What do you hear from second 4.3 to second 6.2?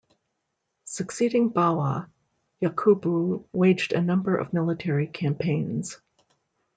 of military campaigns.